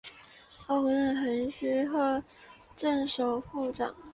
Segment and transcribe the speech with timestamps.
[0.57, 2.23] 后任横须贺
[2.75, 3.93] 镇守府长。